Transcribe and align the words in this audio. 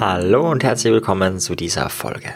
Hallo 0.00 0.50
und 0.50 0.64
herzlich 0.64 0.92
willkommen 0.92 1.38
zu 1.38 1.54
dieser 1.54 1.88
Folge. 1.88 2.34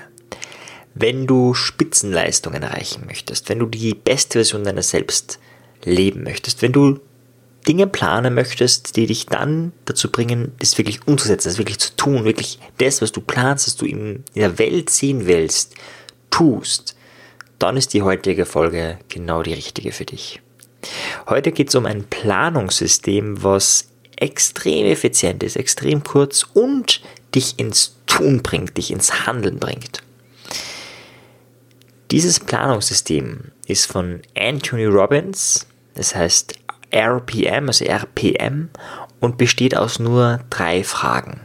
Wenn 0.94 1.26
du 1.26 1.54
Spitzenleistungen 1.54 2.62
erreichen 2.62 3.04
möchtest, 3.06 3.48
wenn 3.48 3.58
du 3.58 3.66
die 3.66 3.94
beste 3.94 4.38
Version 4.38 4.62
deiner 4.62 4.82
selbst 4.82 5.40
leben 5.82 6.22
möchtest, 6.22 6.62
wenn 6.62 6.72
du 6.72 7.00
Dinge 7.66 7.88
planen 7.88 8.34
möchtest, 8.34 8.96
die 8.96 9.06
dich 9.06 9.26
dann 9.26 9.72
dazu 9.86 10.12
bringen, 10.12 10.52
das 10.60 10.78
wirklich 10.78 11.06
umzusetzen, 11.08 11.48
das 11.48 11.58
wirklich 11.58 11.78
zu 11.78 11.96
tun, 11.96 12.24
wirklich 12.24 12.60
das, 12.78 13.02
was 13.02 13.10
du 13.10 13.20
planst, 13.20 13.66
was 13.66 13.76
du 13.76 13.86
in 13.86 14.22
der 14.36 14.58
Welt 14.60 14.90
sehen 14.90 15.26
willst, 15.26 15.74
tust, 16.30 16.96
dann 17.58 17.76
ist 17.76 17.92
die 17.92 18.02
heutige 18.02 18.46
Folge 18.46 18.98
genau 19.08 19.42
die 19.42 19.54
richtige 19.54 19.90
für 19.90 20.04
dich. 20.04 20.40
Heute 21.28 21.50
geht 21.52 21.70
es 21.70 21.74
um 21.74 21.86
ein 21.86 22.04
Planungssystem, 22.04 23.42
was 23.42 23.88
extrem 24.16 24.86
effizient 24.86 25.42
ist, 25.42 25.56
extrem 25.56 26.02
kurz 26.02 26.46
und 26.54 27.02
dich 27.34 27.58
ins 27.58 27.96
Tun 28.06 28.42
bringt, 28.42 28.76
dich 28.76 28.90
ins 28.90 29.26
Handeln 29.26 29.58
bringt. 29.58 30.02
Dieses 32.10 32.40
Planungssystem 32.40 33.52
ist 33.66 33.86
von 33.86 34.22
Anthony 34.36 34.86
Robbins, 34.86 35.66
das 35.94 36.14
heißt 36.14 36.54
RPM, 36.90 37.66
also 37.66 37.84
RPM, 37.84 38.70
und 39.20 39.38
besteht 39.38 39.76
aus 39.76 39.98
nur 39.98 40.40
drei 40.50 40.84
Fragen. 40.84 41.40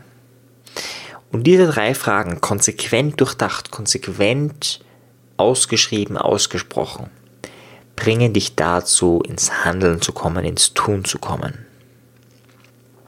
Und 1.32 1.44
diese 1.48 1.68
drei 1.68 1.96
Fragen 1.96 2.42
konsequent 2.42 3.20
durchdacht, 3.20 3.72
konsequent 3.72 4.82
ausgeschrieben, 5.38 6.18
ausgesprochen, 6.18 7.10
bringen 7.96 8.34
dich 8.34 8.56
dazu, 8.56 9.24
ins 9.28 9.66
Handeln 9.66 10.02
zu 10.02 10.12
kommen, 10.12 10.46
ins 10.46 10.74
Tun 10.74 11.06
zu 11.06 11.18
kommen. 11.20 11.66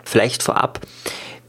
Vielleicht 0.03 0.43
vorab, 0.43 0.81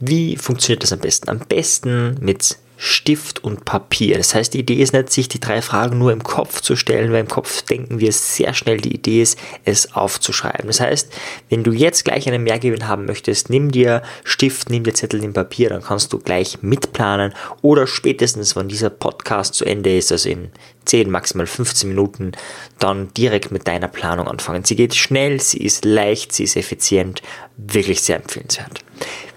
wie 0.01 0.37
funktioniert 0.37 0.83
das 0.83 0.93
am 0.93 0.99
besten? 1.01 1.29
Am 1.29 1.39
besten 1.39 2.16
mit 2.21 2.59
Stift 2.77 3.45
und 3.45 3.65
Papier. 3.65 4.17
Das 4.17 4.35
heißt, 4.35 4.55
die 4.55 4.61
Idee 4.61 4.83
ist 4.83 4.93
nicht, 4.93 5.11
sich 5.11 5.29
die 5.29 5.41
drei 5.41 5.63
Fragen 5.63 5.99
nur 5.99 6.13
im 6.13 6.25
Kopf 6.25 6.61
zu 6.61 6.77
stellen, 6.77 7.13
weil 7.13 7.21
im 7.21 7.29
Kopf 7.29 7.63
denken 7.63 8.01
wir 8.01 8.13
sehr 8.13 8.53
schnell, 8.53 8.79
die 8.79 8.95
Idee 8.95 9.23
ist, 9.23 9.39
es 9.65 9.95
aufzuschreiben. 9.95 10.67
Das 10.67 10.80
heißt, 10.80 11.13
wenn 11.51 11.63
du 11.63 11.73
jetzt 11.73 12.05
gleich 12.05 12.27
einen 12.27 12.43
Mehrgewinn 12.43 12.89
haben 12.89 13.07
möchtest, 13.07 13.49
nimm 13.49 13.71
dir 13.71 14.02
Stift, 14.25 14.71
nimm 14.71 14.85
dir 14.85 14.95
Zettel, 14.95 15.21
nimm 15.21 15.33
Papier, 15.33 15.69
dann 15.69 15.83
kannst 15.83 16.13
du 16.13 16.19
gleich 16.19 16.63
mitplanen 16.63 17.33
oder 17.63 17.87
spätestens, 17.87 18.57
wenn 18.57 18.69
dieser 18.69 18.91
Podcast 18.91 19.55
zu 19.55 19.65
Ende 19.65 19.97
ist, 19.97 20.11
also 20.11 20.29
in 20.29 20.51
10, 20.85 21.11
maximal 21.11 21.47
15 21.47 21.89
Minuten, 21.89 22.33
dann 22.79 23.13
direkt 23.15 23.52
mit 23.52 23.67
deiner 23.67 23.89
Planung 23.89 24.29
anfangen. 24.29 24.65
Sie 24.65 24.77
geht 24.77 24.95
schnell, 24.95 25.41
sie 25.41 25.59
ist 25.59 25.85
leicht, 25.85 26.33
sie 26.33 26.45
ist 26.45 26.57
effizient, 26.57 27.23
wirklich 27.57 28.02
sehr 28.02 28.17
empfehlenswert. 28.17 28.80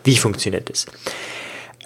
Wie 0.04 0.18
funktioniert 0.18 0.70
das? 0.70 0.86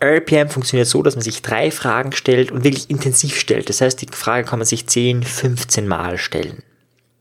RPM 0.02 0.50
funktioniert 0.50 0.88
so, 0.88 1.04
dass 1.04 1.16
man 1.16 1.24
sich 1.24 1.42
drei 1.42 1.70
Fragen 1.72 2.12
stellt 2.12 2.52
und 2.52 2.64
wirklich 2.64 2.90
intensiv 2.90 3.40
stellt. 3.40 3.70
Das 3.70 3.82
heißt, 3.82 4.02
die 4.02 4.08
Frage 4.12 4.48
kann 4.48 4.60
man 4.60 4.66
sich 4.66 4.88
10, 4.88 5.24
15 5.24 5.88
Mal 5.88 6.18
stellen. 6.18 6.64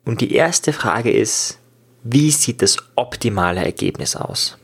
Und 0.05 0.21
die 0.21 0.35
erste 0.35 0.73
Frage 0.73 1.13
ist, 1.13 1.59
wie 2.03 2.31
sieht 2.31 2.63
das 2.63 2.79
optimale 2.97 3.63
Ergebnis 3.63 4.17
aus? 4.17 4.57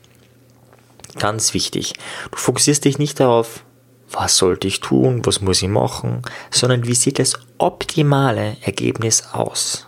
Ganz 1.19 1.53
wichtig. 1.53 1.93
Du 2.31 2.37
fokussierst 2.37 2.85
dich 2.85 2.97
nicht 2.97 3.19
darauf, 3.19 3.63
was 4.11 4.37
sollte 4.37 4.67
ich 4.67 4.79
tun, 4.79 5.25
was 5.25 5.41
muss 5.41 5.61
ich 5.61 5.67
machen, 5.67 6.21
sondern 6.49 6.87
wie 6.87 6.95
sieht 6.95 7.19
das 7.19 7.39
optimale 7.57 8.57
Ergebnis 8.61 9.27
aus? 9.33 9.86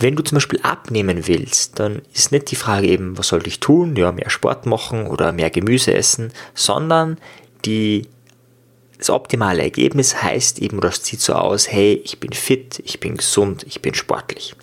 Wenn 0.00 0.16
du 0.16 0.22
zum 0.22 0.36
Beispiel 0.36 0.60
abnehmen 0.62 1.26
willst, 1.28 1.78
dann 1.78 2.00
ist 2.14 2.32
nicht 2.32 2.50
die 2.50 2.56
Frage 2.56 2.86
eben, 2.86 3.18
was 3.18 3.28
sollte 3.28 3.48
ich 3.48 3.60
tun? 3.60 3.94
Ja, 3.96 4.12
mehr 4.12 4.30
Sport 4.30 4.64
machen 4.64 5.06
oder 5.06 5.30
mehr 5.32 5.50
Gemüse 5.50 5.92
essen, 5.92 6.32
sondern 6.54 7.18
die, 7.66 8.08
das 8.96 9.10
optimale 9.10 9.62
Ergebnis 9.62 10.22
heißt 10.22 10.58
eben, 10.60 10.78
oder 10.78 10.88
es 10.88 11.04
sieht 11.04 11.20
so 11.20 11.34
aus, 11.34 11.70
hey, 11.70 12.00
ich 12.02 12.18
bin 12.18 12.32
fit, 12.32 12.82
ich 12.84 12.98
bin 12.98 13.18
gesund, 13.18 13.64
ich 13.68 13.82
bin 13.82 13.94
sportlich. 13.94 14.56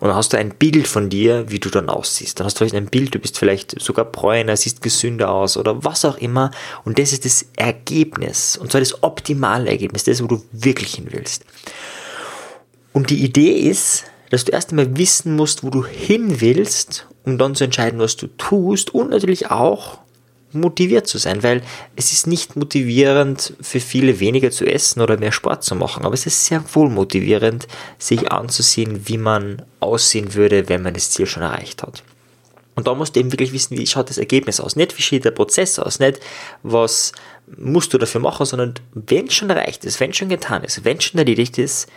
Und 0.00 0.08
dann 0.08 0.16
hast 0.16 0.32
du 0.32 0.38
ein 0.38 0.54
Bild 0.54 0.88
von 0.88 1.10
dir, 1.10 1.50
wie 1.50 1.58
du 1.58 1.68
dann 1.68 1.90
aussiehst. 1.90 2.40
Dann 2.40 2.46
hast 2.46 2.54
du 2.54 2.58
vielleicht 2.58 2.74
ein 2.74 2.86
Bild, 2.86 3.14
du 3.14 3.18
bist 3.18 3.38
vielleicht 3.38 3.78
sogar 3.80 4.06
bräuner, 4.06 4.56
siehst 4.56 4.80
gesünder 4.80 5.30
aus 5.30 5.58
oder 5.58 5.84
was 5.84 6.06
auch 6.06 6.16
immer. 6.16 6.50
Und 6.86 6.98
das 6.98 7.12
ist 7.12 7.26
das 7.26 7.44
Ergebnis. 7.56 8.56
Und 8.56 8.72
zwar 8.72 8.80
das 8.80 9.02
optimale 9.02 9.68
Ergebnis, 9.68 10.04
das, 10.04 10.22
wo 10.22 10.26
du 10.26 10.42
wirklich 10.52 10.94
hin 10.94 11.08
willst. 11.10 11.44
Und 12.94 13.10
die 13.10 13.22
Idee 13.22 13.52
ist, 13.52 14.04
dass 14.30 14.44
du 14.44 14.52
erst 14.52 14.70
einmal 14.70 14.96
wissen 14.96 15.36
musst, 15.36 15.62
wo 15.64 15.70
du 15.70 15.84
hin 15.84 16.40
willst, 16.40 17.06
um 17.24 17.38
dann 17.38 17.54
zu 17.54 17.64
entscheiden, 17.64 17.98
was 17.98 18.16
du 18.16 18.26
tust 18.38 18.94
und 18.94 19.10
natürlich 19.10 19.50
auch 19.50 19.98
motiviert 20.52 21.06
zu 21.06 21.18
sein, 21.18 21.42
weil 21.42 21.62
es 21.96 22.12
ist 22.12 22.26
nicht 22.26 22.56
motivierend 22.56 23.52
für 23.60 23.80
viele 23.80 24.18
weniger 24.20 24.50
zu 24.50 24.64
essen 24.64 25.00
oder 25.00 25.18
mehr 25.18 25.32
Sport 25.32 25.62
zu 25.62 25.74
machen, 25.74 26.04
aber 26.04 26.14
es 26.14 26.26
ist 26.26 26.46
sehr 26.46 26.62
wohl 26.74 26.88
motivierend, 26.88 27.68
sich 27.98 28.32
anzusehen, 28.32 29.06
wie 29.06 29.18
man 29.18 29.62
aussehen 29.80 30.34
würde, 30.34 30.68
wenn 30.68 30.82
man 30.82 30.94
das 30.94 31.10
Ziel 31.10 31.26
schon 31.26 31.42
erreicht 31.42 31.82
hat. 31.82 32.02
Und 32.74 32.86
da 32.86 32.94
musst 32.94 33.16
du 33.16 33.20
eben 33.20 33.32
wirklich 33.32 33.52
wissen, 33.52 33.76
wie 33.76 33.86
schaut 33.86 34.08
das 34.08 34.18
Ergebnis 34.18 34.60
aus. 34.60 34.76
Nicht, 34.76 34.96
wie 34.96 35.02
sieht 35.02 35.24
der 35.24 35.32
Prozess 35.32 35.78
aus, 35.80 35.98
nicht, 35.98 36.20
was 36.62 37.12
musst 37.56 37.92
du 37.92 37.98
dafür 37.98 38.20
machen, 38.20 38.46
sondern 38.46 38.74
wenn 38.94 39.28
schon 39.30 39.50
erreicht 39.50 39.84
ist, 39.84 39.98
wenn 40.00 40.12
schon 40.12 40.28
getan 40.28 40.62
ist, 40.64 40.84
wenn 40.84 41.00
schon 41.00 41.18
erledigt 41.18 41.58
ist, 41.58 41.88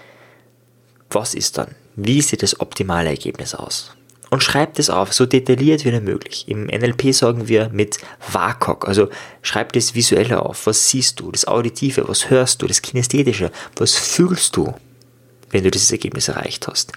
was 1.10 1.36
ist 1.36 1.58
dann? 1.58 1.76
Wie 1.96 2.22
sieht 2.22 2.44
das 2.44 2.60
optimale 2.60 3.10
Ergebnis 3.10 3.56
aus? 3.56 3.96
Und 4.30 4.42
schreibt 4.42 4.80
es 4.80 4.90
auf, 4.90 5.12
so 5.12 5.26
detailliert 5.26 5.84
wie 5.84 6.00
möglich. 6.00 6.46
Im 6.48 6.68
NLP 6.68 7.14
sagen 7.14 7.50
wir 7.50 7.70
mit 7.70 7.98
WAKOK, 8.32 8.88
also 8.88 9.10
schreib 9.42 9.74
das 9.74 9.94
Visuelle 9.94 10.42
auf. 10.42 10.68
Was 10.68 10.88
siehst 10.88 11.20
du? 11.20 11.32
Das 11.32 11.46
Auditive, 11.46 12.08
was 12.08 12.30
hörst 12.30 12.62
du? 12.62 12.68
Das 12.68 12.82
Kinästhetische, 12.82 13.52
was 13.76 13.94
fühlst 13.96 14.56
du? 14.56 14.74
wenn 15.52 15.64
du 15.64 15.72
dieses 15.72 15.92
Ergebnis 15.92 16.30
erreicht 16.30 16.68
hast. 16.68 16.94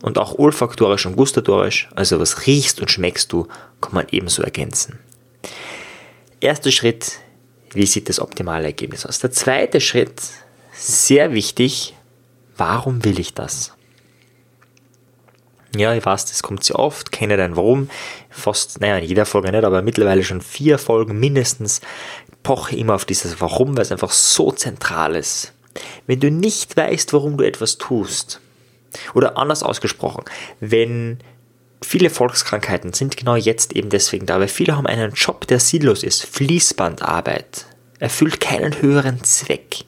Und 0.00 0.18
auch 0.18 0.38
olfaktorisch 0.38 1.06
und 1.06 1.16
gustatorisch, 1.16 1.88
also 1.94 2.18
was 2.18 2.46
riechst 2.46 2.80
und 2.80 2.90
schmeckst 2.90 3.32
du, 3.32 3.46
kann 3.80 3.94
man 3.94 4.06
ebenso 4.10 4.42
ergänzen. 4.42 4.98
Erster 6.40 6.72
Schritt, 6.72 7.18
wie 7.72 7.86
sieht 7.86 8.08
das 8.08 8.18
optimale 8.18 8.64
Ergebnis 8.64 9.06
aus? 9.06 9.18
Der 9.18 9.30
zweite 9.30 9.80
Schritt, 9.80 10.22
sehr 10.72 11.32
wichtig, 11.32 11.94
warum 12.56 13.04
will 13.04 13.20
ich 13.20 13.34
das? 13.34 13.74
Ja, 15.74 15.94
ich 15.94 16.04
weiß, 16.04 16.26
das 16.26 16.42
kommt 16.42 16.64
sehr 16.64 16.78
oft, 16.78 17.12
kenne 17.12 17.36
dein 17.36 17.56
Warum, 17.56 17.88
fast, 18.28 18.80
naja, 18.80 18.98
in 18.98 19.04
jeder 19.04 19.24
Folge 19.24 19.50
nicht, 19.50 19.64
aber 19.64 19.80
mittlerweile 19.82 20.22
schon 20.22 20.42
vier 20.42 20.78
Folgen 20.78 21.18
mindestens, 21.18 21.80
poche 22.42 22.76
immer 22.76 22.94
auf 22.94 23.04
dieses 23.04 23.40
Warum, 23.40 23.76
weil 23.76 23.82
es 23.82 23.92
einfach 23.92 24.10
so 24.10 24.52
zentral 24.52 25.16
ist. 25.16 25.52
Wenn 26.06 26.20
du 26.20 26.30
nicht 26.30 26.76
weißt, 26.76 27.12
warum 27.14 27.38
du 27.38 27.44
etwas 27.44 27.78
tust, 27.78 28.40
oder 29.14 29.38
anders 29.38 29.62
ausgesprochen, 29.62 30.24
wenn 30.60 31.18
viele 31.82 32.10
Volkskrankheiten 32.10 32.92
sind 32.92 33.16
genau 33.16 33.36
jetzt 33.36 33.74
eben 33.74 33.90
deswegen 33.90 34.26
da, 34.26 34.38
weil 34.40 34.48
viele 34.48 34.76
haben 34.76 34.86
einen 34.86 35.12
Job, 35.12 35.46
der 35.46 35.60
sinnlos 35.60 36.02
ist, 36.02 36.24
Fließbandarbeit, 36.24 37.66
erfüllt 37.98 38.40
keinen 38.40 38.80
höheren 38.80 39.22
Zweck. 39.24 39.84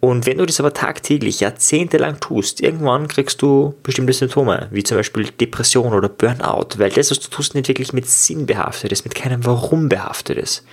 Und 0.00 0.24
wenn 0.24 0.38
du 0.38 0.46
das 0.46 0.58
aber 0.58 0.72
tagtäglich, 0.72 1.40
jahrzehntelang 1.40 2.20
tust, 2.20 2.62
irgendwann 2.62 3.06
kriegst 3.06 3.42
du 3.42 3.74
bestimmte 3.82 4.14
Symptome, 4.14 4.68
wie 4.70 4.82
zum 4.82 4.96
Beispiel 4.96 5.26
Depression 5.26 5.92
oder 5.92 6.08
Burnout, 6.08 6.78
weil 6.78 6.90
das, 6.90 7.10
was 7.10 7.20
du 7.20 7.28
tust, 7.28 7.54
nicht 7.54 7.68
wirklich 7.68 7.92
mit 7.92 8.08
Sinn 8.08 8.46
behaftet 8.46 8.92
ist, 8.92 9.04
mit 9.04 9.14
keinem 9.14 9.44
Warum 9.44 9.90
behaftet 9.90 10.38
ist. 10.38 10.64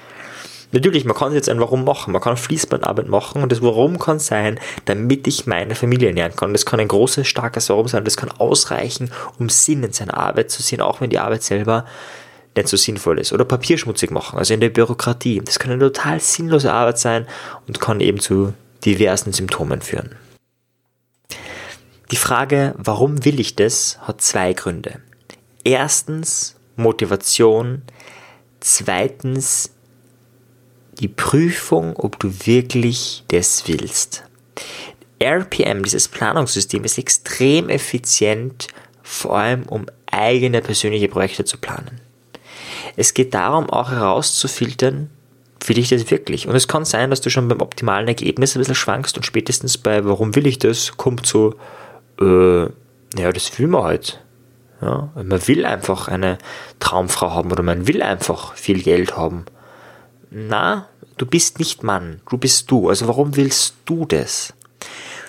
Natürlich, 0.71 1.05
man 1.05 1.15
kann 1.15 1.33
jetzt 1.33 1.49
ein 1.49 1.59
Warum 1.59 1.83
machen, 1.83 2.11
man 2.13 2.21
kann 2.21 2.37
Fließbandarbeit 2.37 3.07
machen 3.07 3.43
und 3.43 3.51
das 3.51 3.61
Warum 3.61 3.99
kann 3.99 4.19
sein, 4.19 4.59
damit 4.85 5.27
ich 5.27 5.45
meine 5.45 5.75
Familie 5.75 6.09
ernähren 6.09 6.35
kann. 6.35 6.53
Das 6.53 6.65
kann 6.65 6.79
ein 6.79 6.89
großes, 6.89 7.27
starkes 7.27 7.69
Warum 7.69 7.87
sein, 7.87 8.05
das 8.05 8.17
kann 8.17 8.31
ausreichen, 8.31 9.11
um 9.39 9.49
Sinn 9.49 9.83
in 9.83 9.93
seiner 9.93 10.17
Arbeit 10.17 10.51
zu 10.51 10.61
sehen, 10.61 10.81
auch 10.81 10.99
wenn 11.01 11.09
die 11.09 11.19
Arbeit 11.19 11.43
selber 11.43 11.85
nicht 12.55 12.67
so 12.67 12.75
sinnvoll 12.75 13.19
ist. 13.19 13.31
Oder 13.31 13.45
papierschmutzig 13.45 14.11
machen, 14.11 14.39
also 14.39 14.53
in 14.53 14.59
der 14.59 14.69
Bürokratie. 14.69 15.41
Das 15.43 15.59
kann 15.59 15.71
eine 15.71 15.79
total 15.79 16.19
sinnlose 16.19 16.71
Arbeit 16.71 16.99
sein 16.99 17.27
und 17.67 17.79
kann 17.79 18.01
eben 18.01 18.19
zu 18.19 18.53
diversen 18.85 19.33
Symptomen 19.33 19.81
führen. 19.81 20.15
Die 22.11 22.15
Frage, 22.15 22.73
warum 22.77 23.25
will 23.25 23.39
ich 23.39 23.55
das, 23.55 23.99
hat 24.01 24.21
zwei 24.21 24.53
Gründe. 24.53 25.01
Erstens 25.63 26.55
Motivation, 26.77 27.81
zweitens 28.61 29.71
die 30.99 31.09
Prüfung, 31.09 31.95
ob 31.97 32.19
du 32.19 32.31
wirklich 32.45 33.23
das 33.27 33.67
willst. 33.67 34.23
RPM, 35.19 35.83
dieses 35.83 36.07
Planungssystem, 36.07 36.83
ist 36.83 36.97
extrem 36.97 37.69
effizient, 37.69 38.67
vor 39.03 39.37
allem 39.37 39.63
um 39.63 39.85
eigene 40.05 40.61
persönliche 40.61 41.07
Projekte 41.07 41.43
zu 41.43 41.57
planen. 41.57 42.01
Es 42.95 43.13
geht 43.13 43.33
darum, 43.33 43.69
auch 43.69 43.91
herauszufiltern, 43.91 45.09
will 45.65 45.77
ich 45.77 45.89
das 45.89 46.09
wirklich? 46.11 46.47
Und 46.47 46.55
es 46.55 46.67
kann 46.67 46.85
sein, 46.85 47.09
dass 47.09 47.21
du 47.21 47.29
schon 47.29 47.47
beim 47.47 47.61
optimalen 47.61 48.07
Ergebnis 48.07 48.55
ein 48.55 48.59
bisschen 48.59 48.75
schwankst 48.75 49.17
und 49.17 49.25
spätestens 49.25 49.77
bei 49.77 50.05
warum 50.05 50.35
will 50.35 50.47
ich 50.47 50.59
das, 50.59 50.97
kommt 50.97 51.25
so, 51.25 51.55
äh, 52.19 52.65
naja, 53.15 53.31
das 53.33 53.57
will 53.57 53.67
man 53.67 53.83
halt. 53.83 54.23
Ja, 54.81 55.09
man 55.15 55.47
will 55.47 55.65
einfach 55.65 56.07
eine 56.07 56.37
Traumfrau 56.79 57.31
haben 57.31 57.51
oder 57.51 57.63
man 57.63 57.87
will 57.87 58.03
einfach 58.03 58.53
viel 58.53 58.83
Geld 58.83 59.17
haben. 59.17 59.45
Na, 60.29 60.87
du 61.17 61.25
bist 61.25 61.57
nicht 61.57 61.83
Mann, 61.83 62.21
du 62.29 62.37
bist 62.37 62.69
du. 62.69 62.89
Also 62.89 63.07
warum 63.07 63.35
willst 63.35 63.75
du 63.85 64.05
das? 64.05 64.53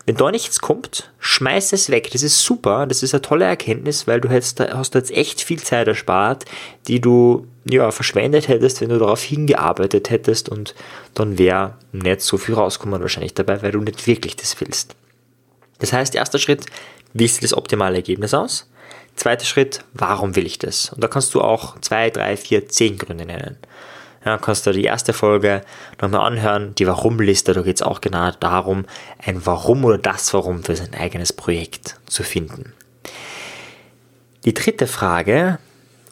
Wenn 0.09 0.17
da 0.17 0.31
nichts 0.31 0.61
kommt, 0.61 1.11
schmeiß 1.19 1.75
es 1.75 1.91
weg. 1.91 2.09
Das 2.13 2.23
ist 2.23 2.43
super, 2.43 2.87
das 2.87 3.03
ist 3.03 3.13
eine 3.13 3.21
tolle 3.21 3.45
Erkenntnis, 3.45 4.07
weil 4.07 4.23
du 4.23 4.31
hättest, 4.31 4.59
hast 4.59 4.95
jetzt 4.95 5.11
echt 5.11 5.43
viel 5.43 5.63
Zeit 5.63 5.87
erspart, 5.87 6.47
die 6.87 6.99
du 6.99 7.47
ja, 7.69 7.91
verschwendet 7.91 8.49
hättest, 8.49 8.81
wenn 8.81 8.89
du 8.89 8.99
darauf 8.99 9.23
hingearbeitet 9.23 10.09
hättest 10.09 10.49
und 10.49 10.75
dann 11.13 11.37
wäre 11.37 11.75
nicht 11.93 12.23
so 12.23 12.39
viel 12.39 12.55
rauskommen 12.55 13.03
wahrscheinlich 13.03 13.35
dabei, 13.35 13.61
weil 13.61 13.73
du 13.73 13.81
nicht 13.81 14.07
wirklich 14.07 14.35
das 14.35 14.59
willst. 14.63 14.97
Das 15.79 15.93
heißt, 15.93 16.15
erster 16.15 16.39
Schritt, 16.39 16.65
wie 17.13 17.29
sieht 17.29 17.45
das 17.45 17.53
optimale 17.53 17.97
Ergebnis 17.97 18.33
aus? 18.33 18.71
Zweiter 19.15 19.45
Schritt, 19.45 19.85
warum 19.93 20.37
will 20.37 20.47
ich 20.47 20.59
das? 20.59 20.89
Und 20.89 21.05
da 21.05 21.09
kannst 21.09 21.35
du 21.35 21.43
auch 21.43 21.79
zwei, 21.83 22.09
drei, 22.09 22.39
vier, 22.39 22.67
zehn 22.67 22.97
Gründe 22.97 23.27
nennen. 23.27 23.59
Ja, 24.25 24.37
kannst 24.37 24.67
du 24.67 24.73
die 24.73 24.85
erste 24.85 25.13
Folge 25.13 25.63
nochmal 26.01 26.27
anhören, 26.27 26.75
die 26.75 26.87
Warum-Liste, 26.87 27.53
da 27.53 27.63
geht 27.63 27.77
es 27.77 27.83
auch 27.83 28.01
genau 28.01 28.31
darum, 28.33 28.85
ein 29.25 29.47
Warum 29.47 29.85
oder 29.85 29.99
das 29.99 30.35
Warum 30.35 30.65
für 30.65 30.77
sein 30.77 30.95
eigenes 30.95 31.33
Projekt 31.33 31.97
zu 32.07 32.23
finden. 32.23 32.73
Die 34.45 34.55
dritte 34.55 34.87
Frage, 34.87 35.59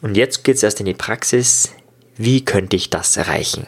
und 0.01 0.15
jetzt 0.15 0.43
geht 0.43 0.55
es 0.55 0.63
erst 0.63 0.79
in 0.79 0.85
die 0.85 0.93
Praxis, 0.93 1.73
wie 2.15 2.43
könnte 2.45 2.75
ich 2.75 2.89
das 2.89 3.17
erreichen? 3.17 3.67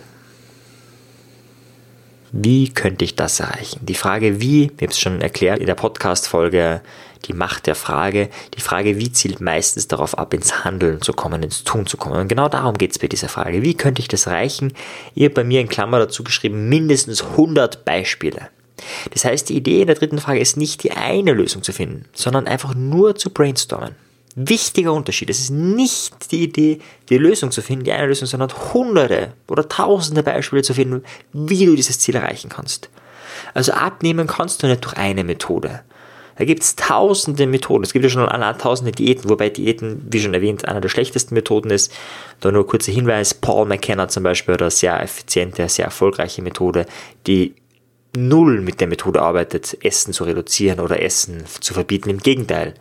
Wie 2.31 2.69
könnte 2.69 3.05
ich 3.05 3.15
das 3.15 3.39
erreichen? 3.39 3.85
Die 3.85 3.95
Frage 3.95 4.39
wie, 4.39 4.65
ich 4.65 4.71
habe 4.71 4.87
es 4.87 4.99
schon 4.99 5.21
erklärt 5.21 5.59
in 5.59 5.65
der 5.65 5.75
Podcast-Folge 5.75 6.81
die 7.25 7.33
Macht 7.33 7.67
der 7.67 7.75
Frage. 7.75 8.29
Die 8.55 8.61
Frage 8.61 8.97
wie 8.97 9.11
zielt 9.11 9.41
meistens 9.41 9.87
darauf 9.87 10.17
ab, 10.17 10.33
ins 10.33 10.63
Handeln 10.63 11.01
zu 11.01 11.13
kommen, 11.13 11.43
ins 11.43 11.63
Tun 11.63 11.85
zu 11.85 11.97
kommen. 11.97 12.19
Und 12.19 12.27
genau 12.27 12.47
darum 12.47 12.77
geht 12.77 12.91
es 12.91 12.99
bei 12.99 13.07
dieser 13.07 13.29
Frage. 13.29 13.61
Wie 13.63 13.75
könnte 13.75 14.01
ich 14.01 14.07
das 14.07 14.25
erreichen? 14.25 14.73
Ihr 15.15 15.25
habt 15.25 15.35
bei 15.35 15.43
mir 15.43 15.59
in 15.59 15.69
Klammer 15.69 15.99
dazu 15.99 16.23
geschrieben, 16.23 16.69
mindestens 16.69 17.23
100 17.23 17.83
Beispiele. 17.83 18.49
Das 19.11 19.25
heißt, 19.25 19.49
die 19.49 19.57
Idee 19.57 19.81
in 19.81 19.87
der 19.87 19.95
dritten 19.95 20.19
Frage 20.19 20.39
ist 20.39 20.55
nicht 20.55 20.83
die 20.83 20.91
eine 20.91 21.33
Lösung 21.33 21.63
zu 21.63 21.73
finden, 21.73 22.05
sondern 22.13 22.47
einfach 22.47 22.75
nur 22.75 23.15
zu 23.15 23.31
brainstormen. 23.31 23.95
Wichtiger 24.35 24.93
Unterschied. 24.93 25.29
Es 25.29 25.39
ist 25.39 25.49
nicht 25.49 26.31
die 26.31 26.43
Idee, 26.43 26.79
die 27.09 27.17
Lösung 27.17 27.51
zu 27.51 27.61
finden, 27.61 27.85
die 27.85 27.91
eine 27.91 28.07
Lösung, 28.07 28.27
sondern 28.27 28.51
hunderte 28.73 29.33
oder 29.47 29.67
tausende 29.67 30.23
Beispiele 30.23 30.61
zu 30.61 30.73
finden, 30.73 31.03
wie 31.33 31.65
du 31.65 31.75
dieses 31.75 31.99
Ziel 31.99 32.15
erreichen 32.15 32.49
kannst. 32.49 32.89
Also 33.53 33.71
abnehmen 33.71 34.27
kannst 34.27 34.61
du 34.61 34.67
nicht 34.67 34.83
durch 34.85 34.97
eine 34.97 35.23
Methode. 35.23 35.81
Da 36.37 36.45
gibt 36.45 36.63
es 36.63 36.77
tausende 36.77 37.47
Methoden. 37.47 37.83
Es 37.83 37.91
gibt 37.91 38.03
ja 38.03 38.09
schon 38.09 38.27
allein 38.27 38.57
tausende 38.57 38.93
Diäten, 38.93 39.29
wobei 39.29 39.49
Diäten, 39.49 40.07
wie 40.09 40.21
schon 40.21 40.33
erwähnt, 40.33 40.65
einer 40.65 40.79
der 40.79 40.87
schlechtesten 40.87 41.35
Methoden 41.35 41.69
ist. 41.69 41.91
Da 42.39 42.49
nur 42.49 42.65
kurzer 42.65 42.93
Hinweis, 42.93 43.33
Paul 43.33 43.65
McKenna 43.65 44.07
zum 44.07 44.23
Beispiel 44.23 44.53
hat 44.53 44.61
eine 44.61 44.71
sehr 44.71 45.03
effiziente, 45.03 45.67
sehr 45.67 45.85
erfolgreiche 45.85 46.41
Methode, 46.41 46.85
die 47.27 47.55
null 48.15 48.61
mit 48.61 48.81
der 48.81 48.87
Methode 48.87 49.21
arbeitet, 49.21 49.77
Essen 49.83 50.13
zu 50.13 50.23
reduzieren 50.23 50.79
oder 50.79 51.01
Essen 51.01 51.43
zu 51.59 51.73
verbieten. 51.73 52.09
Im 52.09 52.19
Gegenteil, 52.19 52.73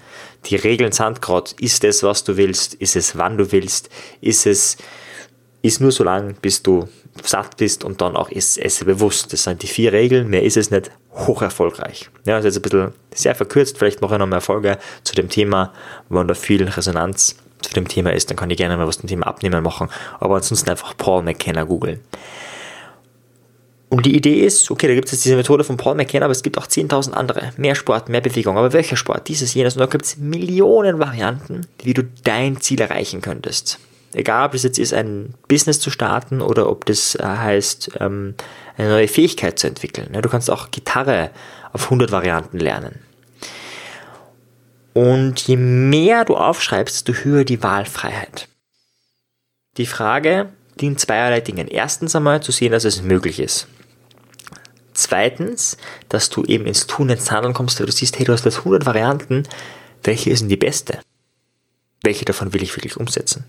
die 0.47 0.57
Regeln 0.57 0.93
sind 0.93 1.21
gerade, 1.21 1.51
ist 1.61 1.85
es, 1.85 2.03
was 2.03 2.25
du 2.25 2.37
willst, 2.37 2.75
ist 2.75 2.97
es, 2.97 3.17
wann 3.19 3.37
du 3.37 3.53
willst, 3.53 3.91
ist 4.21 4.47
es, 4.47 4.77
ist 5.63 5.81
nur 5.81 5.93
so 5.93 6.05
lang, 6.05 6.37
bis 6.41 6.63
du 6.63 6.89
satt 7.23 7.57
bist 7.57 7.85
und 7.85 8.01
dann 8.01 8.17
auch 8.17 8.31
ist 8.31 8.59
esse 8.59 8.85
bewusst. 8.85 9.33
Das 9.33 9.43
sind 9.43 9.63
die 9.63 9.67
vier 9.67 9.93
Regeln, 9.93 10.29
mehr 10.29 10.43
ist 10.45 10.57
es 10.57 10.71
nicht, 10.71 10.91
hoch 11.13 11.43
erfolgreich. 11.43 12.09
Ja, 12.25 12.37
das 12.37 12.45
ist 12.45 12.55
jetzt 12.55 12.59
ein 12.59 12.63
bisschen 12.63 12.93
sehr 13.13 13.35
verkürzt, 13.35 13.79
vielleicht 13.79 14.01
mache 14.01 14.15
ich 14.15 14.19
noch 14.19 14.27
mehr 14.27 14.41
Folge 14.41 14.79
zu 15.03 15.15
dem 15.15 15.29
Thema, 15.29 15.73
wenn 16.09 16.29
da 16.29 16.35
viel 16.35 16.65
Resonanz 16.69 17.37
zu 17.61 17.75
dem 17.75 17.89
Thema 17.89 18.13
ist, 18.13 18.31
dann 18.31 18.37
kann 18.37 18.51
ich 18.51 18.57
gerne 18.57 18.77
mal 18.77 18.87
was 18.87 18.99
zum 18.99 19.09
Thema 19.09 19.27
Abnehmen 19.27 19.63
machen, 19.65 19.89
aber 20.21 20.37
ansonsten 20.37 20.71
einfach 20.71 20.97
Paul 20.97 21.23
McKenna 21.23 21.65
googeln. 21.65 22.01
Und 23.91 24.05
die 24.05 24.15
Idee 24.15 24.45
ist, 24.45 24.71
okay, 24.71 24.87
da 24.87 24.95
gibt 24.95 25.07
es 25.07 25.13
jetzt 25.13 25.25
diese 25.25 25.37
Methode 25.37 25.65
von 25.65 25.79
Paul 25.79 25.95
McKenna, 25.95 26.27
aber 26.27 26.33
es 26.33 26.43
gibt 26.43 26.59
auch 26.59 26.67
10.000 26.67 27.13
andere. 27.13 27.53
Mehr 27.57 27.75
Sport, 27.75 28.11
mehr 28.11 28.21
Bewegung. 28.21 28.59
Aber 28.59 28.73
welcher 28.75 28.97
Sport? 28.97 29.29
Dieses, 29.29 29.55
jenes. 29.55 29.77
Und 29.77 29.81
da 29.81 29.87
gibt 29.87 30.05
es 30.05 30.19
Millionen 30.19 30.99
Varianten, 30.99 31.67
wie 31.83 31.95
du 31.95 32.03
dein 32.25 32.61
Ziel 32.61 32.81
erreichen 32.81 33.23
könntest. 33.23 33.79
Egal, 34.13 34.47
ob 34.47 34.53
das 34.53 34.63
jetzt 34.63 34.79
ist, 34.79 34.93
ein 34.93 35.35
Business 35.49 35.81
zu 35.81 35.91
starten 35.91 36.43
oder 36.43 36.69
ob 36.69 36.85
das 36.85 37.15
äh, 37.15 37.25
heißt, 37.25 37.93
ähm, 38.01 38.35
eine 38.77 38.91
neue 38.91 39.09
Fähigkeit 39.09 39.59
zu 39.59 39.67
entwickeln. 39.67 40.13
Du 40.13 40.29
kannst 40.29 40.51
auch 40.51 40.71
Gitarre 40.71 41.31
auf 41.73 41.85
100 41.85 42.11
Varianten 42.11 42.59
lernen. 42.59 43.01
Und 44.93 45.41
je 45.47 45.57
mehr 45.57 46.25
du 46.25 46.37
aufschreibst, 46.37 47.09
desto 47.09 47.25
höher 47.25 47.45
die 47.45 47.63
Wahlfreiheit. 47.63 48.49
Die 49.77 49.87
Frage 49.87 50.49
dient 50.81 51.01
zweierlei 51.01 51.41
Dingen. 51.41 51.69
Erstens 51.69 52.17
einmal 52.17 52.43
zu 52.43 52.53
sehen, 52.53 52.73
dass 52.73 52.85
es 52.85 53.03
möglich 53.03 53.41
ist. 53.41 53.69
Zweitens, 54.99 55.77
dass 56.09 56.29
du 56.29 56.43
eben 56.43 56.67
ins 56.67 56.89
Tun, 56.89 57.09
ins 57.09 57.31
Handeln 57.31 57.55
kommst, 57.55 57.79
weil 57.79 57.87
du 57.87 57.93
siehst, 57.93 58.19
hey, 58.19 58.25
du 58.25 58.33
hast 58.33 58.45
jetzt 58.45 58.59
100 58.59 58.85
Varianten. 58.85 59.45
Welche 60.03 60.31
ist 60.31 60.41
denn 60.41 60.49
die 60.49 60.57
beste? 60.57 60.99
Welche 62.03 62.25
davon 62.25 62.53
will 62.53 62.65
ich 62.65 62.77
wirklich 62.77 62.97
umsetzen? 62.97 63.45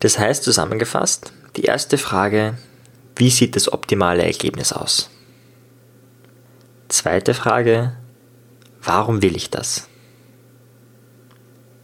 Das 0.00 0.18
heißt 0.18 0.44
zusammengefasst, 0.44 1.32
die 1.56 1.62
erste 1.62 1.96
Frage, 1.96 2.58
wie 3.16 3.30
sieht 3.30 3.56
das 3.56 3.72
optimale 3.72 4.24
Ergebnis 4.24 4.74
aus? 4.74 5.08
Zweite 6.88 7.32
Frage, 7.32 7.96
warum 8.82 9.22
will 9.22 9.36
ich 9.36 9.48
das? 9.48 9.88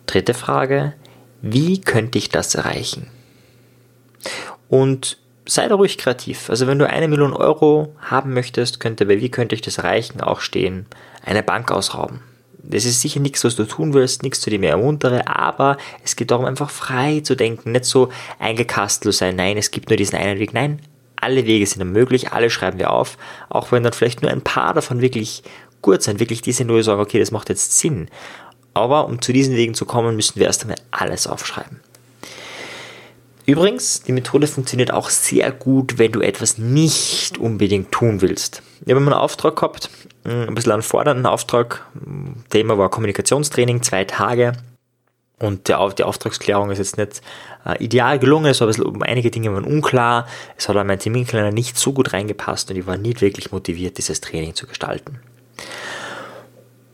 Dritte 0.04 0.34
Frage, 0.34 0.92
wie 1.40 1.80
könnte 1.80 2.18
ich 2.18 2.28
das 2.28 2.54
erreichen? 2.54 3.10
Und 4.68 5.16
sei 5.46 5.68
da 5.68 5.74
ruhig 5.74 5.98
kreativ. 5.98 6.50
Also 6.50 6.66
wenn 6.66 6.78
du 6.78 6.88
eine 6.88 7.08
Million 7.08 7.32
Euro 7.32 7.94
haben 8.00 8.32
möchtest, 8.32 8.80
könnte 8.80 9.06
bei 9.06 9.20
wie 9.20 9.30
könnte 9.30 9.54
ich 9.54 9.60
das 9.60 9.78
erreichen 9.78 10.20
auch 10.20 10.40
stehen, 10.40 10.86
eine 11.24 11.42
Bank 11.42 11.70
ausrauben. 11.70 12.20
Das 12.66 12.86
ist 12.86 13.02
sicher 13.02 13.20
nichts, 13.20 13.44
was 13.44 13.56
du 13.56 13.64
tun 13.64 13.92
wirst, 13.92 14.22
nichts, 14.22 14.40
zu 14.40 14.48
dem 14.48 14.62
ich 14.62 14.70
ermuntere, 14.70 15.28
aber 15.28 15.76
es 16.02 16.16
geht 16.16 16.30
darum, 16.30 16.46
einfach 16.46 16.70
frei 16.70 17.20
zu 17.20 17.34
denken, 17.34 17.72
nicht 17.72 17.84
so 17.84 18.08
eingekastelt 18.38 19.14
sein, 19.14 19.36
nein, 19.36 19.58
es 19.58 19.70
gibt 19.70 19.90
nur 19.90 19.98
diesen 19.98 20.18
einen 20.18 20.38
Weg, 20.38 20.54
nein, 20.54 20.80
alle 21.16 21.44
Wege 21.44 21.66
sind 21.66 21.84
möglich, 21.92 22.32
alle 22.32 22.48
schreiben 22.48 22.78
wir 22.78 22.90
auf, 22.90 23.18
auch 23.50 23.70
wenn 23.70 23.82
dann 23.82 23.92
vielleicht 23.92 24.22
nur 24.22 24.30
ein 24.30 24.40
paar 24.40 24.72
davon 24.72 25.02
wirklich 25.02 25.42
gut 25.82 26.02
sind, 26.02 26.20
wirklich 26.20 26.40
diese 26.40 26.64
nur 26.64 26.82
sagen, 26.82 27.02
okay, 27.02 27.18
das 27.18 27.30
macht 27.30 27.50
jetzt 27.50 27.78
Sinn. 27.78 28.08
Aber 28.72 29.06
um 29.06 29.20
zu 29.20 29.32
diesen 29.32 29.54
Wegen 29.56 29.74
zu 29.74 29.84
kommen, 29.84 30.16
müssen 30.16 30.40
wir 30.40 30.46
erst 30.46 30.62
einmal 30.62 30.78
alles 30.90 31.26
aufschreiben. 31.26 31.80
Übrigens, 33.46 34.02
die 34.02 34.12
Methode 34.12 34.46
funktioniert 34.46 34.92
auch 34.92 35.10
sehr 35.10 35.52
gut, 35.52 35.98
wenn 35.98 36.12
du 36.12 36.20
etwas 36.20 36.56
nicht 36.56 37.36
unbedingt 37.36 37.92
tun 37.92 38.22
willst. 38.22 38.62
Ich 38.84 38.90
habe 38.90 39.00
mal 39.00 39.12
einen 39.12 39.20
Auftrag 39.20 39.56
gehabt, 39.56 39.90
hm, 40.24 40.48
ein 40.48 40.54
bisschen 40.54 40.72
einen 40.72 40.82
fordernden 40.82 41.26
Auftrag. 41.26 41.86
Thema 42.48 42.78
war 42.78 42.88
Kommunikationstraining, 42.88 43.82
zwei 43.82 44.04
Tage. 44.04 44.52
Und 45.40 45.68
die 45.68 45.74
Auftragsklärung 45.74 46.70
ist 46.70 46.78
jetzt 46.78 46.96
nicht 46.96 47.20
äh, 47.66 47.82
ideal 47.82 48.18
gelungen, 48.18 48.46
es 48.46 48.60
war 48.60 48.68
ein 48.68 48.74
bisschen, 48.74 49.02
einige 49.02 49.30
Dinge 49.30 49.52
waren 49.52 49.64
unklar, 49.64 50.26
es 50.56 50.68
hat 50.68 50.76
an 50.76 50.86
meinen 50.86 51.00
Terminkalender 51.00 51.52
nicht 51.52 51.76
so 51.76 51.92
gut 51.92 52.12
reingepasst 52.12 52.70
und 52.70 52.76
ich 52.76 52.86
war 52.86 52.96
nicht 52.96 53.20
wirklich 53.20 53.50
motiviert, 53.50 53.98
dieses 53.98 54.20
Training 54.20 54.54
zu 54.54 54.66
gestalten. 54.66 55.18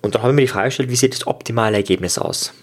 Und 0.02 0.14
dann 0.14 0.22
habe 0.22 0.32
ich 0.32 0.36
mir 0.36 0.42
die 0.42 0.48
Frage 0.48 0.68
gestellt, 0.68 0.88
wie 0.88 0.96
sieht 0.96 1.12
das 1.12 1.26
optimale 1.26 1.76
Ergebnis 1.76 2.18
aus? 2.18 2.54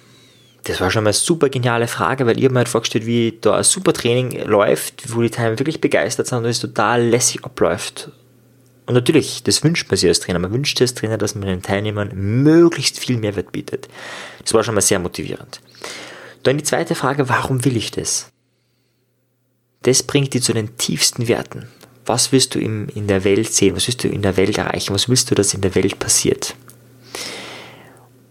Das 0.67 0.81
war 0.81 0.91
schon 0.91 1.03
mal 1.03 1.09
eine 1.09 1.13
super 1.13 1.49
geniale 1.49 1.87
Frage, 1.87 2.25
weil 2.25 2.35
habe 2.35 2.49
mir 2.49 2.59
halt 2.59 2.69
vorgestellt, 2.69 3.05
wie 3.05 3.37
da 3.39 3.55
ein 3.55 3.63
super 3.63 3.93
Training 3.93 4.43
läuft, 4.45 5.15
wo 5.15 5.21
die 5.21 5.29
Teilnehmer 5.29 5.59
wirklich 5.59 5.81
begeistert 5.81 6.27
sind 6.27 6.39
und 6.39 6.45
es 6.45 6.59
total 6.59 7.03
lässig 7.03 7.43
abläuft. 7.43 8.11
Und 8.85 8.93
natürlich, 8.93 9.43
das 9.43 9.63
wünscht 9.63 9.89
man 9.89 9.97
sich 9.97 10.07
als 10.07 10.19
Trainer. 10.19 10.39
Man 10.39 10.53
wünscht 10.53 10.77
sich 10.77 10.83
als 10.85 10.93
Trainer, 10.93 11.17
dass 11.17 11.35
man 11.35 11.47
den 11.47 11.61
Teilnehmern 11.61 12.11
möglichst 12.13 12.99
viel 12.99 13.17
Mehrwert 13.17 13.51
bietet. 13.51 13.87
Das 14.41 14.53
war 14.53 14.63
schon 14.63 14.75
mal 14.75 14.81
sehr 14.81 14.99
motivierend. 14.99 15.61
Dann 16.43 16.57
die 16.57 16.63
zweite 16.63 16.95
Frage, 16.95 17.27
warum 17.27 17.65
will 17.65 17.75
ich 17.75 17.91
das? 17.91 18.29
Das 19.83 20.03
bringt 20.03 20.33
dich 20.33 20.43
zu 20.43 20.53
den 20.53 20.77
tiefsten 20.77 21.27
Werten. 21.27 21.67
Was 22.05 22.31
willst 22.31 22.55
du 22.55 22.59
in 22.59 23.07
der 23.07 23.25
Welt 23.25 23.53
sehen? 23.53 23.75
Was 23.75 23.87
willst 23.87 24.03
du 24.03 24.07
in 24.07 24.21
der 24.21 24.37
Welt 24.37 24.57
erreichen? 24.57 24.93
Was 24.93 25.09
willst 25.09 25.29
du, 25.29 25.35
dass 25.35 25.53
in 25.53 25.61
der 25.61 25.75
Welt 25.75 25.99
passiert? 25.99 26.55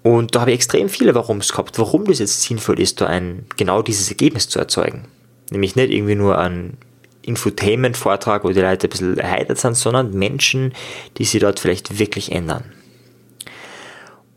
Und 0.07 0.37
da 0.37 0.43
habe 0.43 0.53
ich 0.53 0.59
extrem 0.59 0.89
viele 0.89 1.17
Warums 1.17 1.51
gehabt, 1.51 1.81
warum 1.81 2.05
das 2.05 2.21
jetzt 2.21 2.43
sinnvoll 2.43 2.79
ist, 2.79 3.01
da 3.01 3.09
ein 3.09 3.45
genau 3.57 3.83
dieses 3.83 4.09
Ergebnis 4.09 4.49
zu 4.49 4.61
erzeugen. 4.61 5.09
Nämlich 5.51 5.75
nicht 5.75 5.91
irgendwie 5.91 6.15
nur 6.15 6.39
ein 6.39 6.77
Infotainment-Vortrag, 7.23 8.45
wo 8.45 8.51
die 8.51 8.61
Leute 8.61 8.87
ein 8.87 8.91
bisschen 8.91 9.19
erheitert 9.19 9.59
sind, 9.59 9.77
sondern 9.77 10.13
Menschen, 10.13 10.75
die 11.19 11.25
sich 11.25 11.41
dort 11.41 11.59
vielleicht 11.59 11.99
wirklich 11.99 12.31
ändern. 12.31 12.73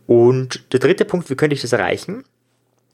Und 0.07 0.63
der 0.73 0.79
dritte 0.79 1.05
Punkt, 1.05 1.29
wie 1.29 1.35
könnte 1.35 1.53
ich 1.53 1.61
das 1.61 1.71
erreichen? 1.71 2.23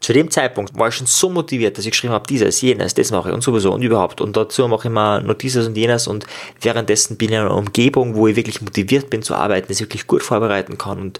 Zu 0.01 0.11
dem 0.11 0.29
Zeitpunkt 0.29 0.77
war 0.77 0.89
ich 0.89 0.95
schon 0.95 1.07
so 1.07 1.29
motiviert, 1.29 1.77
dass 1.77 1.85
ich 1.85 1.91
geschrieben 1.91 2.13
habe, 2.13 2.27
dieses, 2.27 2.59
jenes, 2.59 2.93
das 2.93 3.09
mache 3.09 3.29
ich 3.29 3.35
und 3.35 3.41
sowieso 3.41 3.71
und 3.71 3.83
überhaupt. 3.83 4.19
Und 4.19 4.35
dazu 4.35 4.67
mache 4.67 4.81
ich 4.81 4.91
immer 4.91 5.21
noch 5.21 5.35
dieses 5.35 5.65
und 5.65 5.77
jenes 5.77 6.07
und 6.07 6.27
währenddessen 6.59 7.15
bin 7.15 7.29
ich 7.29 7.35
in 7.35 7.41
einer 7.43 7.55
Umgebung, 7.55 8.15
wo 8.15 8.27
ich 8.27 8.35
wirklich 8.35 8.61
motiviert 8.61 9.09
bin 9.09 9.21
zu 9.21 9.33
arbeiten, 9.33 9.67
das 9.69 9.77
ich 9.77 9.85
wirklich 9.85 10.07
gut 10.07 10.23
vorbereiten 10.23 10.77
kann 10.77 10.99
und 10.99 11.19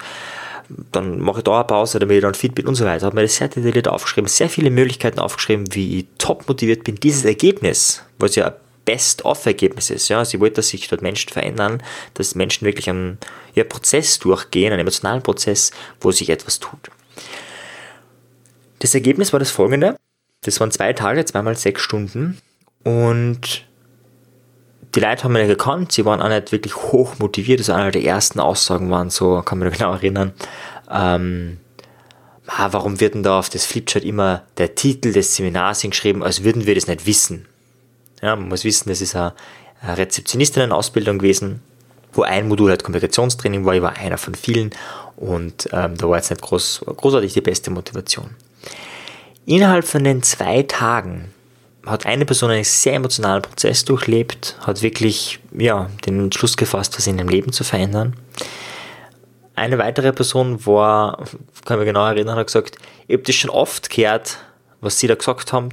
dann 0.92 1.20
mache 1.20 1.38
ich 1.38 1.44
da 1.44 1.56
eine 1.56 1.64
Pause, 1.64 1.98
damit 1.98 2.16
ich 2.16 2.22
dann 2.22 2.34
fit 2.34 2.54
bin 2.54 2.66
und 2.66 2.74
so 2.74 2.84
weiter. 2.84 3.06
Habe 3.06 3.16
mir 3.16 3.22
das 3.22 3.36
sehr 3.36 3.48
detailliert 3.48 3.88
aufgeschrieben, 3.88 4.28
sehr 4.28 4.48
viele 4.48 4.70
Möglichkeiten 4.70 5.18
aufgeschrieben, 5.18 5.66
wie 5.74 6.00
ich 6.00 6.06
top 6.18 6.48
motiviert 6.48 6.84
bin, 6.84 6.96
dieses 6.96 7.24
Ergebnis, 7.24 8.02
was 8.18 8.34
ja 8.34 8.54
Best-of-Ergebnis 8.84 9.90
ist. 9.90 10.08
Ja, 10.08 10.24
sie 10.24 10.40
wollte, 10.40 10.56
dass 10.56 10.68
sich 10.68 10.88
dort 10.88 11.02
Menschen 11.02 11.30
verändern, 11.30 11.82
dass 12.14 12.34
Menschen 12.34 12.64
wirklich 12.64 12.88
einen 12.88 13.18
ja, 13.54 13.64
Prozess 13.64 14.18
durchgehen, 14.18 14.72
einen 14.72 14.80
emotionalen 14.80 15.22
Prozess, 15.22 15.72
wo 16.00 16.12
sich 16.12 16.30
etwas 16.30 16.58
tut. 16.60 16.90
Das 18.78 18.94
Ergebnis 18.94 19.32
war 19.32 19.40
das 19.40 19.50
folgende. 19.50 19.96
Das 20.42 20.60
waren 20.60 20.70
zwei 20.70 20.92
Tage, 20.92 21.24
zweimal 21.24 21.56
sechs 21.56 21.82
Stunden. 21.82 22.38
Und 22.84 23.66
die 24.96 25.00
Leute 25.00 25.24
haben 25.24 25.32
mich 25.34 25.46
gekannt, 25.46 25.92
sie 25.92 26.04
waren 26.06 26.22
auch 26.22 26.28
nicht 26.28 26.52
wirklich 26.52 26.74
hoch 26.74 27.18
motiviert. 27.18 27.60
Also 27.60 27.74
einer 27.74 27.90
der 27.90 28.02
ersten 28.02 28.40
Aussagen 28.40 28.90
waren 28.90 29.10
so, 29.10 29.42
kann 29.42 29.58
mich 29.58 29.68
noch 29.68 29.76
genau 29.78 29.92
erinnern, 29.92 30.32
ähm, 30.90 31.58
ah, 32.46 32.68
warum 32.70 32.98
wird 32.98 33.14
denn 33.14 33.22
da 33.22 33.38
auf 33.38 33.50
das 33.50 33.66
Flipchart 33.66 34.04
immer 34.04 34.42
der 34.56 34.74
Titel 34.74 35.12
des 35.12 35.36
Seminars 35.36 35.82
hingeschrieben, 35.82 36.22
als 36.22 36.44
würden 36.44 36.64
wir 36.64 36.74
das 36.74 36.86
nicht 36.86 37.06
wissen? 37.06 37.46
Ja, 38.22 38.34
man 38.36 38.48
muss 38.48 38.64
wissen, 38.64 38.88
das 38.88 39.02
ist 39.02 39.14
eine 39.14 39.34
Rezeptionistinnen-Ausbildung 39.82 41.18
gewesen, 41.18 41.62
wo 42.14 42.22
ein 42.22 42.48
Modul 42.48 42.70
halt 42.70 42.82
Kommunikationstraining 42.82 43.66
war, 43.66 43.74
ich 43.74 43.82
war 43.82 43.96
einer 43.98 44.16
von 44.16 44.34
vielen 44.34 44.70
und 45.16 45.68
ähm, 45.72 45.98
da 45.98 46.08
war 46.08 46.16
jetzt 46.16 46.30
nicht 46.30 46.40
groß, 46.40 46.86
großartig 46.86 47.34
die 47.34 47.42
beste 47.42 47.70
Motivation. 47.70 48.30
Innerhalb 49.44 49.84
von 49.84 50.02
den 50.02 50.22
zwei 50.22 50.62
Tagen 50.62 51.32
hat 51.86 52.04
eine 52.04 52.26
Person 52.26 52.50
einen 52.50 52.64
sehr 52.64 52.94
emotionalen 52.94 53.42
Prozess 53.42 53.84
durchlebt, 53.84 54.56
hat 54.60 54.82
wirklich 54.82 55.38
ja, 55.56 55.88
den 56.04 56.24
Entschluss 56.24 56.56
gefasst, 56.56 56.96
was 56.96 57.06
in 57.06 57.18
ihrem 57.18 57.28
Leben 57.28 57.52
zu 57.52 57.64
verändern. 57.64 58.14
Eine 59.54 59.78
weitere 59.78 60.12
Person 60.12 60.66
war, 60.66 61.24
kann 61.64 61.78
ich 61.78 61.84
mich 61.84 61.86
genau 61.86 62.04
erinnern, 62.06 62.36
hat 62.36 62.48
gesagt, 62.48 62.76
ich 63.06 63.14
habe 63.14 63.22
das 63.22 63.36
schon 63.36 63.50
oft 63.50 63.88
gehört, 63.88 64.38
was 64.80 64.98
sie 64.98 65.06
da 65.06 65.14
gesagt 65.14 65.52
haben, 65.52 65.70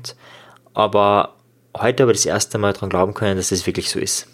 aber 0.74 1.34
heute 1.78 2.04
aber 2.04 2.14
das 2.14 2.26
erste 2.26 2.58
Mal 2.58 2.74
daran 2.74 2.90
glauben 2.90 3.14
können, 3.14 3.36
dass 3.36 3.50
das 3.50 3.66
wirklich 3.66 3.90
so 3.90 4.00
ist. 4.00 4.28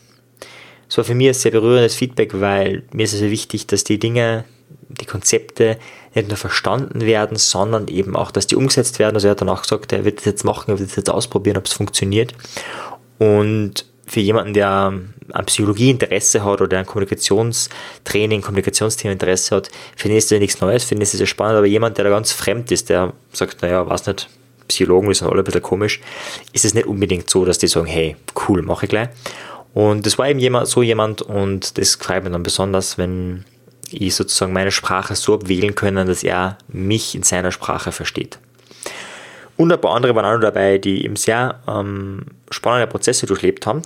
Es 0.90 0.98
war 0.98 1.04
für 1.04 1.14
mich 1.14 1.28
ein 1.28 1.34
sehr 1.36 1.52
berührendes 1.52 1.96
Feedback, 1.96 2.40
weil 2.42 2.84
mir 2.92 3.04
ist 3.04 3.14
es 3.14 3.20
sehr 3.20 3.32
wichtig, 3.32 3.68
dass 3.68 3.84
die 3.84 4.00
Dinge, 4.00 4.44
die 4.90 5.06
Konzepte 5.06 5.78
nicht 6.16 6.28
nur 6.28 6.38
verstanden 6.38 7.02
werden, 7.02 7.38
sondern 7.38 7.88
eben 7.88 8.16
auch, 8.16 8.32
dass 8.32 8.48
die 8.48 8.56
umgesetzt 8.56 8.98
werden. 8.98 9.16
Also 9.16 9.28
er 9.28 9.32
hat 9.32 9.42
dann 9.42 9.50
auch 9.50 9.62
gesagt, 9.62 9.94
er 9.94 10.04
wird 10.04 10.18
das 10.18 10.26
jetzt 10.26 10.44
machen, 10.44 10.72
er 10.72 10.80
wird 10.80 10.90
das 10.90 10.96
jetzt 10.96 11.10
ausprobieren, 11.10 11.58
ob 11.58 11.68
es 11.68 11.74
funktioniert. 11.74 12.34
Und 13.20 13.86
für 14.08 14.20
jemanden, 14.20 14.56
der 14.56 14.94
an 15.32 15.46
Psychologie 15.46 15.92
Interesse 15.92 16.44
hat 16.44 16.62
oder 16.62 16.80
an 16.80 16.86
Kommunikationstraining, 16.88 18.42
Kommunikationsthemen 18.42 19.14
Interesse 19.14 19.56
hat, 19.56 19.70
finde 19.96 20.18
ich 20.18 20.28
das 20.28 20.40
nichts 20.40 20.60
Neues, 20.62 20.84
finde 20.84 21.04
ich 21.04 21.12
das 21.12 21.20
sehr 21.20 21.28
spannend, 21.28 21.58
aber 21.58 21.68
jemand, 21.68 21.98
der 21.98 22.06
da 22.06 22.10
ganz 22.10 22.32
fremd 22.32 22.72
ist, 22.72 22.90
der 22.90 23.14
sagt, 23.32 23.62
naja, 23.62 23.88
weiß 23.88 24.08
nicht, 24.08 24.28
Psychologen, 24.68 25.10
die 25.10 25.16
sind 25.16 25.28
alle 25.28 25.42
ein 25.42 25.44
bisschen 25.44 25.62
komisch, 25.62 26.02
ist 26.54 26.66
es 26.66 26.74
nicht 26.74 26.88
unbedingt 26.88 27.30
so, 27.30 27.46
dass 27.46 27.60
die 27.60 27.68
sagen, 27.68 27.86
hey, 27.86 28.16
cool, 28.48 28.64
mache 28.64 28.86
ich 28.86 28.90
gleich. 28.90 29.10
Und 29.74 30.06
das 30.06 30.18
war 30.18 30.28
eben 30.28 30.40
jemand, 30.40 30.68
so 30.68 30.82
jemand 30.82 31.22
und 31.22 31.78
das 31.78 31.96
freut 31.96 32.24
mich 32.24 32.34
dann 32.34 32.44
besonders, 32.44 32.98
wenn 32.98 33.46
ich 33.92 34.16
sozusagen 34.16 34.54
meine 34.54 34.72
Sprache 34.72 35.16
so 35.16 35.36
abwählen 35.36 35.76
können, 35.76 36.08
dass 36.08 36.24
er 36.24 36.58
mich 36.68 37.16
in 37.16 37.24
seiner 37.24 37.52
Sprache 37.52 37.92
versteht. 37.92 38.40
Und 39.58 39.72
ein 39.72 39.82
paar 39.82 39.96
andere 39.96 40.16
waren 40.16 40.26
auch 40.26 40.34
noch 40.34 40.42
dabei, 40.42 40.78
die 40.78 41.04
eben 41.04 41.16
sehr 41.16 41.60
ähm, 41.68 42.26
spannende 42.50 42.88
Prozesse 42.88 43.26
durchlebt 43.26 43.68
haben. 43.68 43.82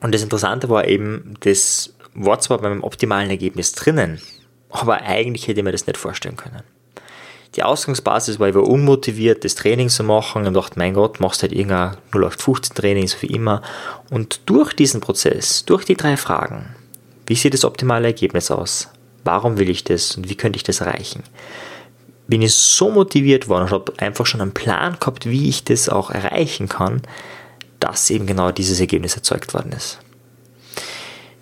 Und 0.00 0.14
das 0.14 0.22
Interessante 0.22 0.68
war 0.68 0.86
eben, 0.86 1.34
das 1.40 1.94
war 2.14 2.38
zwar 2.40 2.58
beim 2.58 2.82
optimalen 2.82 3.30
Ergebnis 3.30 3.72
drinnen, 3.72 4.20
aber 4.70 5.02
eigentlich 5.02 5.48
hätte 5.48 5.60
ich 5.60 5.64
mir 5.64 5.72
das 5.72 5.86
nicht 5.86 5.96
vorstellen 5.96 6.36
können 6.36 6.62
die 7.56 7.62
Ausgangsbasis 7.62 8.40
war, 8.40 8.48
ich 8.48 8.54
war 8.54 8.66
unmotiviert, 8.66 9.44
das 9.44 9.54
Training 9.54 9.88
zu 9.88 10.02
machen 10.02 10.46
und 10.46 10.54
dachte, 10.54 10.78
mein 10.78 10.94
Gott, 10.94 11.20
machst 11.20 11.42
halt 11.42 11.52
irgendein 11.52 11.96
0815 12.12 12.74
Training, 12.74 13.06
so 13.06 13.22
wie 13.22 13.26
immer. 13.26 13.62
Und 14.10 14.40
durch 14.46 14.72
diesen 14.72 15.00
Prozess, 15.00 15.64
durch 15.64 15.84
die 15.84 15.96
drei 15.96 16.16
Fragen, 16.16 16.74
wie 17.26 17.36
sieht 17.36 17.54
das 17.54 17.64
optimale 17.64 18.08
Ergebnis 18.08 18.50
aus? 18.50 18.88
Warum 19.22 19.58
will 19.58 19.70
ich 19.70 19.84
das 19.84 20.16
und 20.16 20.28
wie 20.28 20.34
könnte 20.34 20.56
ich 20.56 20.64
das 20.64 20.80
erreichen? 20.80 21.22
Bin 22.26 22.42
ich 22.42 22.54
so 22.54 22.90
motiviert 22.90 23.48
worden 23.48 23.64
und 23.64 23.70
habe 23.70 23.92
einfach 23.98 24.26
schon 24.26 24.40
einen 24.40 24.54
Plan 24.54 24.96
gehabt, 24.98 25.26
wie 25.26 25.48
ich 25.48 25.64
das 25.64 25.88
auch 25.88 26.10
erreichen 26.10 26.68
kann, 26.68 27.02
dass 27.80 28.10
eben 28.10 28.26
genau 28.26 28.50
dieses 28.50 28.80
Ergebnis 28.80 29.14
erzeugt 29.14 29.54
worden 29.54 29.72
ist. 29.72 29.98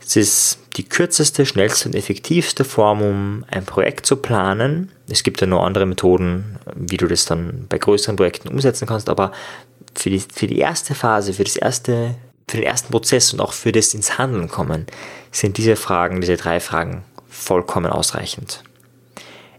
Es 0.04 0.16
ist 0.16 0.59
die 0.76 0.85
kürzeste, 0.85 1.47
schnellste 1.47 1.88
und 1.88 1.95
effektivste 1.95 2.64
Form, 2.64 3.00
um 3.02 3.45
ein 3.49 3.64
Projekt 3.64 4.07
zu 4.07 4.16
planen. 4.16 4.90
Es 5.12 5.23
gibt 5.23 5.40
ja 5.42 5.47
noch 5.47 5.62
andere 5.62 5.85
Methoden, 5.85 6.57
wie 6.75 6.97
du 6.97 7.07
das 7.07 7.26
dann 7.26 7.66
bei 7.69 7.76
größeren 7.76 8.16
Projekten 8.16 8.49
umsetzen 8.49 8.88
kannst, 8.88 9.11
aber 9.11 9.33
für 9.95 10.09
die, 10.09 10.21
für 10.21 10.47
die 10.47 10.59
erste 10.59 10.95
Phase, 10.95 11.35
für 11.35 11.45
das 11.45 11.57
erste, 11.57 12.14
für 12.49 12.57
den 12.57 12.64
ersten 12.64 12.90
Prozess 12.90 13.35
und 13.35 13.40
auch 13.40 13.52
für 13.52 13.73
das 13.73 13.92
ins 13.92 14.16
Handeln 14.16 14.49
kommen, 14.49 14.87
sind 15.31 15.59
diese 15.59 15.76
Fragen, 15.76 16.23
diese 16.23 16.38
drei 16.38 16.61
Fragen 16.61 17.04
vollkommen 17.28 17.92
ausreichend. 17.92 18.62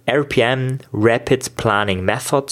RPM, 0.08 0.80
Rapid 0.92 1.56
Planning 1.56 2.04
Method, 2.04 2.48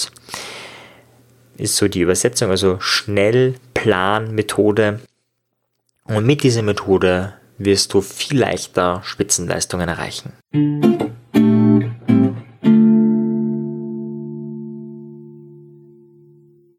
ist 1.58 1.76
so 1.76 1.88
die 1.88 2.02
Übersetzung, 2.02 2.50
also 2.50 2.76
Schnellplan-Methode. 2.78 5.00
Und 6.04 6.24
mit 6.24 6.44
dieser 6.44 6.62
Methode 6.62 7.32
wirst 7.58 7.92
du 7.94 8.00
viel 8.00 8.38
leichter 8.38 9.02
Spitzenleistungen 9.04 9.88
erreichen. 9.88 10.34